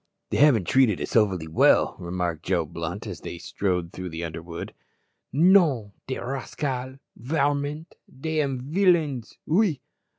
[0.31, 4.73] "They haven't treated us overly well," remarked Joe Blunt, as they strode through the underwood.
[5.31, 9.37] "Non, de rascale, vraiment, de am villains.
[9.47, 9.79] Oui!